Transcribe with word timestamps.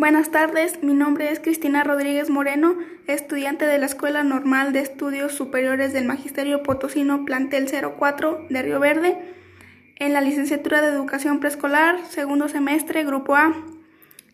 Buenas 0.00 0.30
tardes, 0.30 0.82
mi 0.82 0.94
nombre 0.94 1.30
es 1.30 1.40
Cristina 1.40 1.84
Rodríguez 1.84 2.30
Moreno, 2.30 2.74
estudiante 3.06 3.66
de 3.66 3.76
la 3.76 3.84
Escuela 3.84 4.24
Normal 4.24 4.72
de 4.72 4.80
Estudios 4.80 5.32
Superiores 5.32 5.92
del 5.92 6.06
Magisterio 6.06 6.62
Potosino 6.62 7.26
Plantel 7.26 7.68
04 7.98 8.46
de 8.48 8.62
Río 8.62 8.80
Verde, 8.80 9.18
en 9.96 10.14
la 10.14 10.22
licenciatura 10.22 10.80
de 10.80 10.88
Educación 10.88 11.38
Preescolar, 11.38 11.98
segundo 12.08 12.48
semestre, 12.48 13.04
Grupo 13.04 13.36
A. 13.36 13.54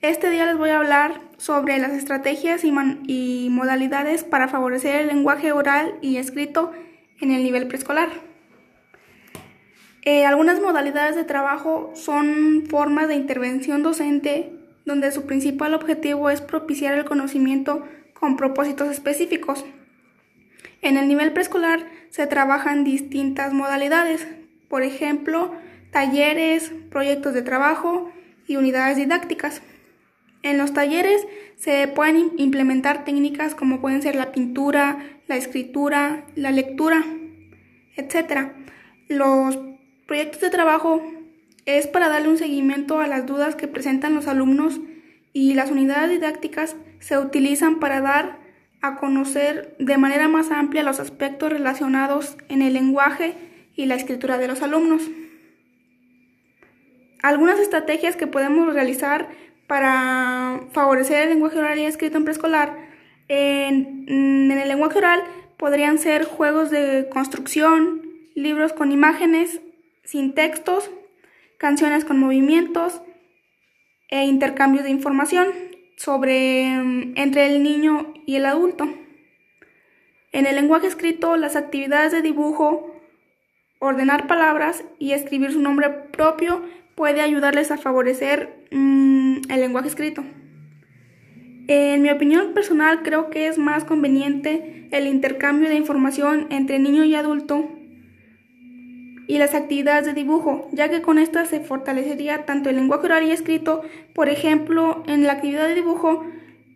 Este 0.03 0.31
día 0.31 0.47
les 0.47 0.57
voy 0.57 0.71
a 0.71 0.77
hablar 0.77 1.21
sobre 1.37 1.79
las 1.79 1.95
estrategias 1.95 2.63
y, 2.63 3.49
modalidades 3.51 4.23
para 4.23 4.47
favorecer 4.47 4.95
el 5.01 5.09
lenguaje 5.09 5.51
oral 5.51 5.97
y 6.01 6.19
escrito 6.19 6.71
en 7.21 7.33
el 7.33 7.43
nivel 7.43 7.67
preescolar. 7.67 8.11
Eh, 10.03 10.25
algunas 10.27 10.61
modalidades 10.61 11.17
de 11.17 11.25
trabajo 11.25 11.91
son 11.97 12.67
formas 12.71 13.09
de 13.09 13.17
intervención 13.17 13.83
docente 13.83 14.57
donde 14.87 15.13
su 15.13 15.27
principal 15.27 15.75
objetivo 15.75 16.31
es 16.31 16.41
propiciar 16.41 16.95
el 16.95 17.05
conocimiento 17.05 17.85
con 18.15 18.37
propósitos 18.37 18.89
específicos. 18.89 19.65
En 20.81 20.97
el 20.97 21.09
nivel 21.09 21.33
preescolar 21.33 21.81
se 22.11 22.27
trabajan 22.27 22.85
distintas 22.85 23.53
modalidades, 23.53 24.27
por 24.69 24.83
ejemplo, 24.83 25.53
talleres, 25.91 26.73
proyectos 26.91 27.35
de 27.35 27.43
trabajo 27.43 28.13
y 28.47 28.57
unidades 28.57 28.97
didácticas. 28.97 29.61
En 30.43 30.59
los 30.59 30.73
talleres 30.73 31.27
se 31.57 31.89
pueden 31.89 32.33
implementar 32.37 33.05
técnicas 33.05 33.55
como 33.55 33.81
pueden 33.81 34.03
ser 34.03 34.15
la 34.15 34.31
pintura, 34.31 34.99
la 35.27 35.37
escritura, 35.37 36.25
la 36.37 36.53
lectura, 36.53 37.05
etc. 37.97 38.53
Los 39.09 39.59
proyectos 40.07 40.41
de 40.41 40.51
trabajo 40.51 41.03
es 41.67 41.89
para 41.89 42.09
darle 42.09 42.29
un 42.29 42.39
seguimiento 42.39 43.01
a 43.01 43.09
las 43.09 43.27
dudas 43.27 43.57
que 43.57 43.69
presentan 43.69 44.15
los 44.15 44.29
alumnos 44.29 44.81
y 45.33 45.55
las 45.55 45.71
unidades 45.71 46.11
didácticas 46.11 46.77
se 47.01 47.19
utilizan 47.19 47.81
para 47.81 48.01
dar 48.01 48.39
a 48.81 48.97
conocer 48.97 49.77
de 49.79 49.99
manera 49.99 50.29
más 50.29 50.51
amplia 50.51 50.85
los 50.85 51.01
aspectos 51.01 51.51
relacionados 51.51 52.37
en 52.49 52.63
el 52.63 52.73
lenguaje 52.73 53.35
y 53.75 53.87
la 53.87 53.97
escritura 53.97 54.39
de 54.39 54.49
los 54.49 54.63
alumnos. 54.63 55.03
Algunas 57.23 57.59
estrategias 57.59 58.17
que 58.17 58.29
podemos 58.29 58.73
realizar 58.73 59.29
para 59.67 60.61
favorecer 60.71 61.25
el 61.25 61.31
lenguaje 61.31 61.59
oral 61.59 61.79
y 61.79 61.85
escrito 61.85 62.17
en 62.17 62.25
preescolar 62.25 62.79
en, 63.29 64.05
en 64.07 64.51
el 64.53 64.69
lenguaje 64.69 64.99
oral 64.99 65.21
podrían 65.57 65.99
ser 65.99 66.25
juegos 66.25 66.71
de 66.71 67.09
construcción, 67.11 68.03
libros 68.37 68.73
con 68.73 68.93
imágenes, 68.93 69.61
sin 70.05 70.35
textos, 70.35 70.91
canciones 71.59 72.05
con 72.05 72.19
movimientos 72.19 73.03
e 74.09 74.25
intercambios 74.25 74.85
de 74.85 74.91
información 74.91 75.49
sobre 75.97 76.77
mm, 76.77 77.15
entre 77.17 77.47
el 77.47 77.63
niño 77.63 78.15
y 78.27 78.37
el 78.37 78.47
adulto. 78.47 78.89
En 80.33 80.47
el 80.47 80.55
lenguaje 80.55 80.87
escrito, 80.87 81.37
las 81.37 81.57
actividades 81.57 82.13
de 82.13 82.23
dibujo, 82.23 82.93
ordenar 83.79 84.27
palabras 84.27 84.85
y 84.99 85.13
escribir 85.13 85.53
su 85.53 85.61
nombre 85.61 85.89
propio 85.91 86.63
puede 86.95 87.21
ayudarles 87.21 87.71
a 87.71 87.79
favorecer 87.79 88.67
mm, 88.71 89.51
el 89.51 89.61
lenguaje 89.61 89.89
escrito. 89.89 90.25
En 91.69 92.01
mi 92.03 92.11
opinión 92.11 92.55
personal, 92.55 93.03
creo 93.03 93.29
que 93.29 93.49
es 93.49 93.59
más 93.59 93.85
conveniente 93.85 94.89
el 94.93 95.07
intercambio 95.07 95.69
de 95.69 95.75
información 95.75 96.47
entre 96.51 96.79
niño 96.79 97.05
y 97.05 97.15
adulto 97.15 97.69
y 99.27 99.39
las 99.39 99.55
actividades 99.55 100.07
de 100.07 100.13
dibujo, 100.13 100.69
ya 100.73 100.89
que 100.89 101.03
con 101.03 101.19
estas 101.19 101.49
se 101.49 101.61
fortalecería 101.61 102.45
tanto 102.47 102.71
el 102.71 102.77
lenguaje 102.77 103.07
oral 103.07 103.25
y 103.25 103.31
escrito. 103.31 103.83
Por 104.15 104.29
ejemplo, 104.29 105.03
en 105.07 105.25
la 105.25 105.33
actividad 105.33 105.67
de 105.67 105.75
dibujo 105.75 106.25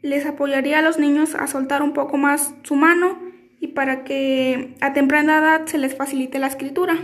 les 0.02 0.26
apoyaría 0.26 0.78
a 0.78 0.82
los 0.82 0.98
niños 0.98 1.34
a 1.34 1.46
soltar 1.46 1.82
un 1.82 1.92
poco 1.92 2.16
más 2.16 2.54
su 2.62 2.74
mano 2.74 3.18
y 3.60 3.68
para 3.68 4.04
que 4.04 4.74
a 4.80 4.92
temprana 4.92 5.38
edad 5.38 5.66
se 5.66 5.78
les 5.78 5.94
facilite 5.94 6.38
la 6.38 6.46
escritura. 6.46 6.96